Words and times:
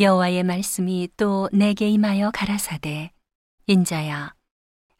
여호와의 0.00 0.44
말씀이 0.44 1.08
또 1.16 1.48
내게 1.52 1.88
임하여 1.88 2.30
가라사대 2.30 3.10
인자야 3.66 4.32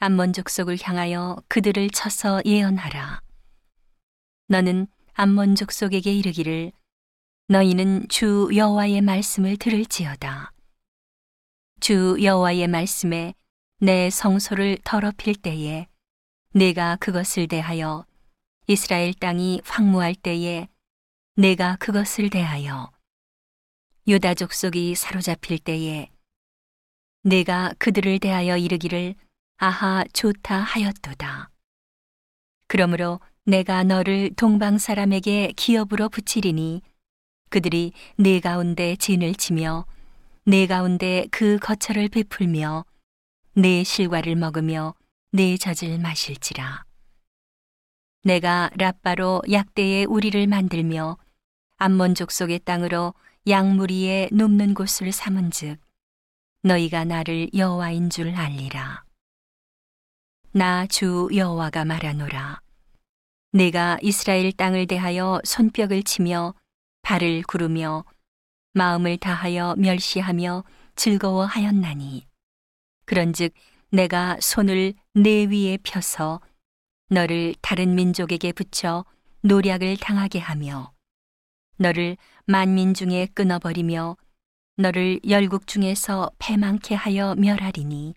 암몬 0.00 0.32
족속을 0.32 0.76
향하여 0.82 1.36
그들을 1.46 1.90
쳐서 1.90 2.42
예언하라. 2.44 3.22
너는 4.48 4.88
암몬 5.12 5.54
족속에게 5.54 6.12
이르기를 6.12 6.72
너희는 7.46 8.08
주 8.08 8.50
여호와의 8.52 9.02
말씀을 9.02 9.56
들을지어다. 9.56 10.52
주 11.78 12.16
여호와의 12.20 12.66
말씀에 12.66 13.34
내 13.78 14.10
성소를 14.10 14.78
더럽힐 14.82 15.36
때에 15.36 15.86
내가 16.54 16.96
그것을 16.96 17.46
대하여 17.46 18.04
이스라엘 18.66 19.14
땅이 19.14 19.60
황무할 19.64 20.16
때에 20.16 20.66
내가 21.36 21.76
그것을 21.76 22.30
대하여 22.30 22.90
유다 24.08 24.32
족 24.32 24.54
속이 24.54 24.94
사로잡힐 24.94 25.58
때에 25.58 26.08
내가 27.24 27.74
그들을 27.78 28.18
대하여 28.20 28.56
이르기를 28.56 29.14
아하 29.58 30.02
좋다 30.14 30.56
하였도다. 30.56 31.50
그러므로 32.68 33.20
내가 33.44 33.84
너를 33.84 34.30
동방 34.34 34.78
사람에게 34.78 35.52
기업으로 35.54 36.08
붙이리니 36.08 36.80
그들이 37.50 37.92
내 38.16 38.40
가운데 38.40 38.96
진을 38.96 39.34
치며 39.34 39.84
내 40.46 40.66
가운데 40.66 41.26
그 41.30 41.58
거처를 41.58 42.08
베풀며 42.08 42.86
내 43.56 43.84
실과를 43.84 44.36
먹으며 44.36 44.94
내 45.32 45.58
젖을 45.58 45.98
마실지라. 45.98 46.82
내가 48.24 48.70
라빠로 48.74 49.42
약대의 49.52 50.06
우리를 50.06 50.46
만들며 50.46 51.18
암몬 51.76 52.14
족 52.14 52.32
속의 52.32 52.60
땅으로 52.60 53.12
양무리에 53.48 54.28
눕는 54.30 54.74
곳을 54.74 55.10
삼은즉 55.10 55.80
너희가 56.64 57.04
나를 57.04 57.48
여호와인 57.54 58.10
줄 58.10 58.34
알리라. 58.34 59.04
나 60.52 60.86
주 60.86 61.28
여호와가 61.34 61.86
말하노라. 61.86 62.60
내가 63.52 63.96
이스라엘 64.02 64.52
땅을 64.52 64.86
대하여 64.86 65.40
손뼉을 65.44 66.02
치며 66.02 66.54
발을 67.00 67.42
구르며 67.44 68.04
마음을 68.74 69.16
다하여 69.16 69.76
멸시하며 69.78 70.64
즐거워하였나니 70.96 72.26
그런즉 73.06 73.54
내가 73.90 74.36
손을 74.42 74.92
내 75.14 75.46
위에 75.46 75.78
펴서 75.82 76.42
너를 77.08 77.54
다른 77.62 77.94
민족에게 77.94 78.52
붙여 78.52 79.06
노략을 79.40 79.96
당하게 79.96 80.38
하며 80.38 80.92
너를 81.78 82.16
만민 82.44 82.92
중에 82.92 83.26
끊어버리며 83.34 84.16
너를 84.76 85.20
열국 85.28 85.66
중에서 85.66 86.30
패망케 86.38 86.94
하여 86.94 87.34
멸하리니 87.36 88.14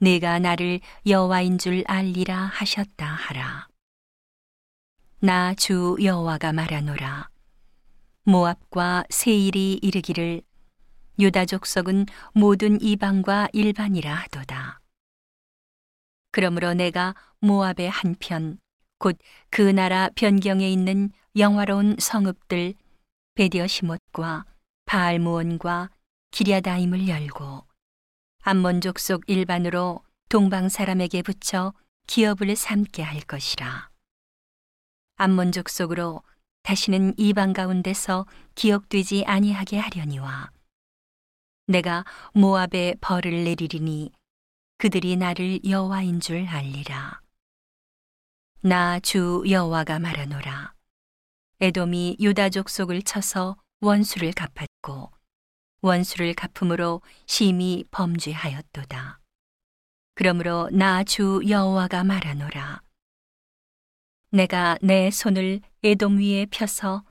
내가 0.00 0.38
나를 0.38 0.80
여호와인 1.06 1.58
줄 1.58 1.82
알리라 1.86 2.36
하셨다 2.36 3.06
하라. 3.06 3.68
나 5.20 5.54
주 5.54 5.96
여호와가 6.02 6.52
말하노라. 6.52 7.28
모압과 8.24 9.04
세일이 9.10 9.80
이르기를 9.82 10.42
유다 11.18 11.46
족속은 11.46 12.06
모든 12.34 12.80
이방과 12.80 13.48
일반이라 13.52 14.14
하도다. 14.14 14.80
그러므로 16.30 16.74
내가 16.74 17.14
모압의 17.40 17.90
한편 17.90 18.58
곧 18.98 19.18
그 19.50 19.62
나라 19.62 20.10
변경에 20.14 20.70
있는 20.70 21.10
영화로운 21.38 21.94
성읍들 22.00 22.74
베디어 23.34 23.68
시못과 23.68 24.44
바알무온과 24.86 25.88
기랴다임을 26.32 27.06
열고 27.06 27.64
암몬 28.42 28.80
족 28.80 28.98
속 28.98 29.22
일반으로 29.28 30.02
동방 30.28 30.68
사람에게 30.68 31.22
붙여 31.22 31.74
기업을 32.08 32.56
삼게 32.56 33.02
할 33.02 33.20
것이라. 33.20 33.88
암몬 35.14 35.52
족 35.52 35.68
속으로 35.68 36.22
다시는 36.64 37.14
이방 37.16 37.52
가운데서 37.52 38.26
기억되지 38.56 39.24
아니하게 39.24 39.78
하려니와 39.78 40.50
내가 41.68 42.04
모압에 42.32 42.96
벌을 43.00 43.44
내리리니 43.44 44.10
그들이 44.78 45.16
나를 45.16 45.60
여호와인 45.64 46.18
줄 46.18 46.46
알리라. 46.46 47.20
나 48.62 48.98
주 48.98 49.44
여호와가 49.48 50.00
말하노라. 50.00 50.77
에돔이 51.60 52.18
유다 52.20 52.50
족 52.50 52.68
속을 52.70 53.02
쳐서 53.02 53.56
원수를 53.80 54.32
갚았고 54.32 55.10
원수를 55.80 56.34
갚음으로 56.34 57.02
심히 57.26 57.84
범죄하였도다. 57.90 59.20
그러므로 60.14 60.68
나 60.72 61.02
주 61.04 61.40
여호와가 61.48 62.04
말하노라. 62.04 62.82
내가 64.30 64.78
내 64.82 65.10
손을 65.10 65.60
에돔 65.82 66.18
위에 66.18 66.46
펴서 66.46 67.04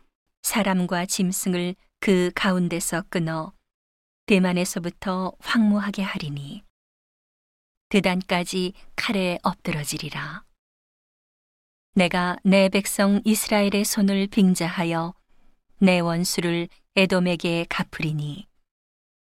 사람과 0.44 1.06
짐승을 1.06 1.76
그 2.00 2.32
가운데서 2.36 3.04
끊어 3.10 3.54
대만에서부터 4.28 5.34
황무하게 5.40 6.04
하리니 6.04 6.64
드단까지 7.90 8.74
칼에 8.96 9.40
엎드러지리라. 9.44 10.47
내가 11.98 12.38
내 12.44 12.70
백성 12.70 13.22
이스라엘의 13.26 13.84
손을 13.84 14.28
빙자하여 14.28 15.16
내 15.80 16.00
원수를 16.00 16.70
에돔에게 16.96 17.66
갚으리니. 17.70 18.46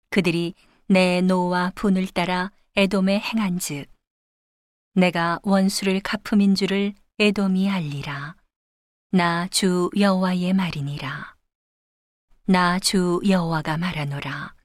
그들이 0.10 0.54
내 0.88 1.20
노와 1.20 1.74
분을 1.76 2.08
따라 2.08 2.50
에돔에 2.78 3.20
행한즉 3.20 3.88
내가 4.94 5.42
원수를 5.44 6.00
갚음인 6.00 6.56
줄을 6.56 6.94
에돔이 7.20 7.70
알리라. 7.70 8.38
나 9.12 9.50
주 9.50 9.90
여호와의 9.98 10.54
말이니라. 10.54 11.36
나 12.46 12.80
주 12.80 13.20
여호와가 13.28 13.78
말하노라. 13.80 14.56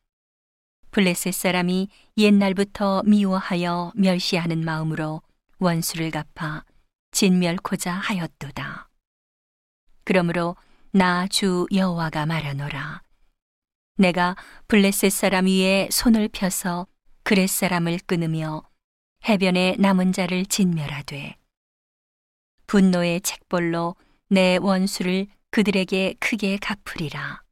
블레셋 0.93 1.35
사람이 1.35 1.89
옛날부터 2.17 3.03
미워하여 3.05 3.91
멸시하는 3.97 4.65
마음으로 4.65 5.23
원수를 5.59 6.13
갚아 6.13 6.63
진멸코자 7.13 7.93
하였도다. 7.93 8.89
그러므로 10.05 10.57
나 10.93 11.27
주 11.29 11.67
여호와가 11.73 12.27
말하노라. 12.27 13.03
내가 13.99 14.37
블레셋 14.69 15.11
사람 15.13 15.47
위에 15.47 15.89
손을 15.91 16.29
펴서 16.29 16.87
그렛 17.23 17.49
사람을 17.49 17.99
끊으며 18.07 18.63
해변에 19.29 19.77
남은 19.79 20.13
자를 20.13 20.47
진멸하되 20.47 21.37
분노의 22.67 23.21
책벌로 23.23 23.97
내 24.29 24.57
원수를 24.57 25.27
그들에게 25.51 26.15
크게 26.21 26.59
갚으리라. 26.59 27.43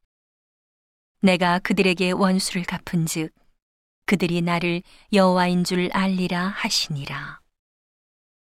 내가 1.21 1.59
그들에게 1.59 2.11
원수를 2.11 2.63
갚은즉 2.63 3.33
그들이 4.05 4.41
나를 4.41 4.83
여호와인 5.13 5.63
줄 5.63 5.89
알리라 5.91 6.47
하시니라. 6.47 7.41